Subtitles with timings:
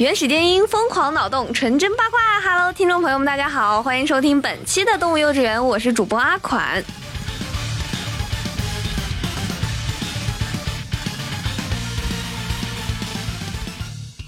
[0.00, 2.18] 原始电音，疯狂脑洞，纯真八卦。
[2.40, 6.82] Hello，听众朋友们，大家好，欢迎收听本期的动物幼稚园，我是主播阿款。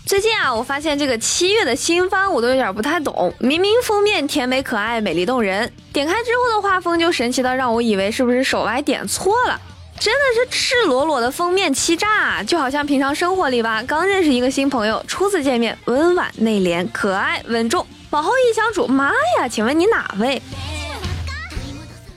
[0.05, 3.35] 最近啊，我发现这个七月的新番我都有点不太懂。
[3.39, 9.59] 明明封面甜美可爱、美丽动人，点开之后的画风就神奇到让我以为是不是手歪点错了。
[10.03, 20.43] 真的是赤裸裸的封面欺诈，啊就好像平常生活里吧，刚认识一个新朋友，初次见面，温婉内敛、可爱稳重，往后一相处，妈呀，请问你哪位？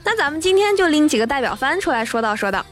[0.02, 2.66] 那咱们今天就拎几个代表番出来说道说道。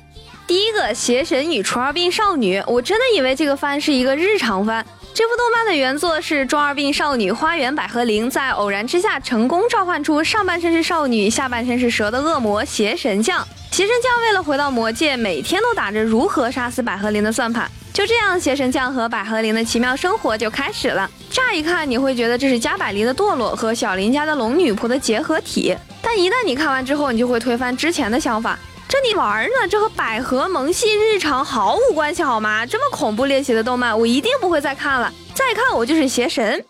[0.48, 4.84] 第一个《邪神与除二病少女》，我真的以为这个番是一个日常番。
[5.14, 13.46] 这部动漫的原作是中二病少女花园百合铃，在偶然之下成功召唤出上半身是少女、下半身是蛇的恶魔邪神将。
[13.70, 17.70] 邪神将为了回到魔界，每天都打着如何杀死百合铃的算盘。
[17.92, 21.08] 就这样，邪神将和百合铃的奇妙生活就开始了。
[21.30, 28.58] 乍一看，你会觉得这是加百利的堕落和小林家的龙女仆的结合体，但一旦你看完之后，你就会推翻之前的想法。
[28.88, 29.68] 这你玩呢？
[29.68, 32.64] 这和百合萌系日常毫无关系，好吗？
[32.64, 35.12] 这么恐怖猎奇的动漫，我一定不会再看了。
[35.34, 36.64] 再看，我就是邪神。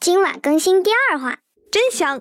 [0.00, 1.38] 今晚更新第二话，
[1.70, 2.20] 真香。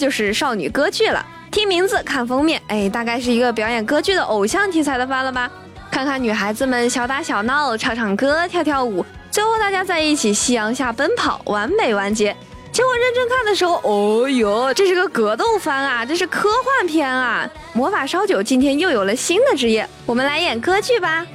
[0.00, 5.50] 就是少女歌剧了，听名字看封面，哎，大概是一个表演歌剧的偶像题材的番了吧？
[5.90, 12.34] 看看女孩子们小打小闹，唱唱歌，跳跳舞，最后大家在一起夕阳下奔跑，完美完结。
[12.72, 17.46] 结果认真看的时候，哦哟，这是个格斗番啊，这是科幻片啊！
[17.74, 21.26] 魔法烧酒今天又有了新的职业，我们来演歌剧吧。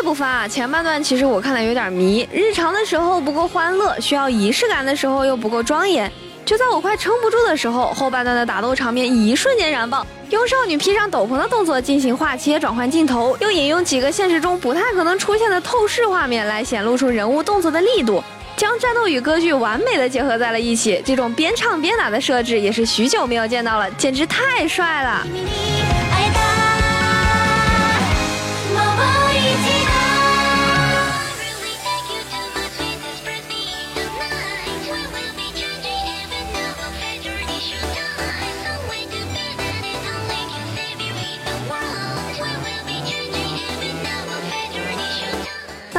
[0.00, 6.08] 这部分啊，前半段其实我看的有点迷，日常的时候不够欢乐，需要仪式感的时候又不够庄严。
[6.44, 18.22] 就在我快撑不住的时候，后半段的打斗场面一瞬间燃爆，用少女披上斗篷的动作进行画切转换镜头，又引用几个现实中不太可能出现的透视画面来显露出人物动作的力度，
[18.56, 21.02] 将战斗与歌剧完美的结合在了一起。
[21.04, 25.26] 这种边唱边打的设置也是许久没有见到了，简直太帅了。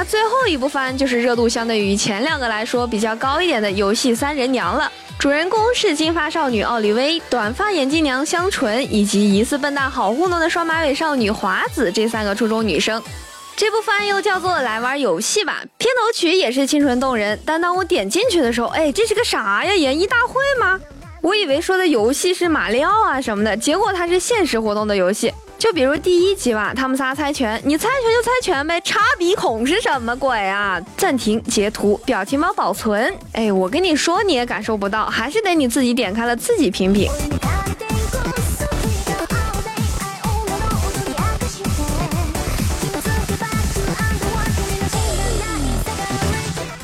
[0.10, 4.92] 最后一部番就是热度相对于前两个来说比较高一点的游戏《三人娘》了。
[5.20, 13.00] 主人公是金发少女奥利薇、短发眼镜娘香纯以及疑似笨蛋好糊弄的双马尾少女华子这三个初中女生。
[13.56, 17.40] 这部番又叫做《来玩游戏吧》，片头曲也是清纯动人。
[17.46, 19.76] 但当我点进去的时候，哎，这是个啥呀？
[19.76, 20.80] 演艺大会吗？
[21.22, 25.32] 我以为说的游戏是马里奥啊什么的，结果它是现实活动的游戏。
[25.60, 30.80] 就比如第一集吧，他们仨猜拳，你猜拳就猜拳呗，插鼻孔是什么鬼啊？
[30.96, 33.14] 暂停，截图，表情包保存。
[33.34, 37.12] 哎，我跟你说你也感受不到，还是得你自己点开了自己品品。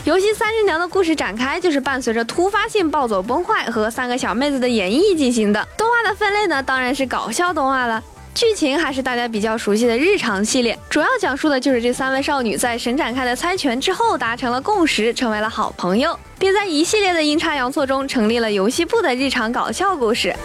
[0.04, 5.66] 游戏《三人娘》的故事展开就是伴随着突发性暴走崩坏和三个小妹子的演绎进行的。
[5.78, 8.04] 动画的分类呢，当然是搞笑动画了。
[8.36, 20.36] 剧情还是大家比较熟悉的日常系列，主要讲述的就是这三位少女在神展开的猜拳之后达成了共识，成为了好朋友，并在一系列的阴差阳错中成立了游戏部的日常搞笑故事。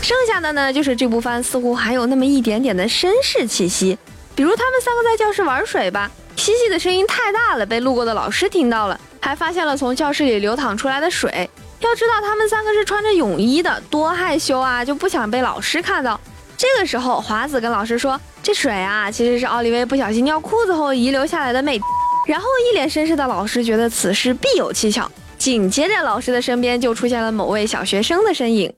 [0.00, 3.98] 剩下的呢，就是这部番似乎还有那么一点点的绅士气息，
[4.34, 6.10] 比如他们三个在教室玩水吧。
[6.35, 11.49] 嬉戏的声音太大了，被路过的老师听到了，还发现了从教室里流淌出来的水。
[11.79, 16.19] 要知道他们三个是穿着泳衣的，多害羞啊，就不想被老师看到。
[16.57, 21.79] 这个时候，华子跟老师说：“这水啊，其实是奥利维不小心尿裤子后遗留下来的美。”
[22.27, 25.09] 然后一脸绅士的老师觉得此事必有蹊跷。
[25.37, 28.73] 紧接着，老师的身边就出现了某位小学生的身影。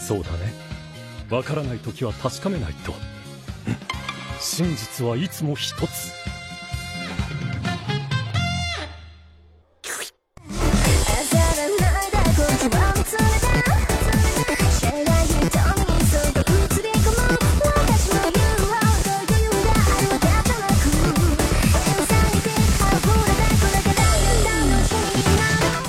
[0.00, 0.50] そうだね。
[1.30, 2.92] わからない時は確かめないと。
[4.46, 6.12] 真実はいつも一つ。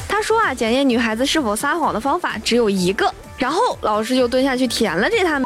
[0.08, 3.14] 他说啊，检验女孩子是否撒谎的方法只有一个。
[3.38, 5.44] 然后老师就蹲下去舔了这滩，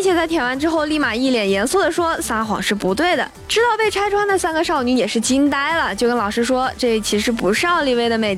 [0.00, 8.34] 并且在舔完之后，立马一脸严肃地说：“撒谎是不对的。”知道被拆穿的三个少女也是惊呆了，就跟老师说：“这其实不是奥利维的美。”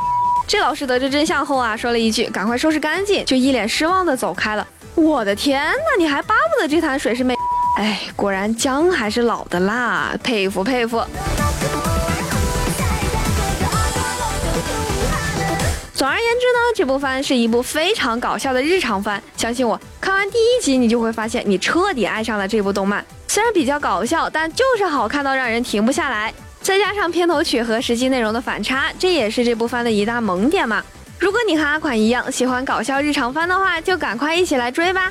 [0.48, 4.66] 这老师得知真相后啊，说了一句：“赶快收拾干净。”就一脸失望地走开了。
[4.96, 7.32] 我的天呐，你还巴不得这潭水是美？
[7.78, 11.00] 哎，果然姜还是老的辣，佩服佩服。
[15.94, 19.22] 总而言之呢，这部番是一部非常搞笑的日常番。
[19.36, 19.80] 相信我，
[20.12, 23.02] 看完第一集，你就会发现你彻底爱上了这部动漫。
[23.28, 26.32] 虽然比较搞笑，但就是好看到让人停不下来。
[26.60, 30.84] 再加上片头曲和实际内容的反差，这也是这部番的一大萌点嘛。
[31.18, 35.10] 如果你和阿款一样喜欢搞笑日常番的话，就赶快一起来追吧。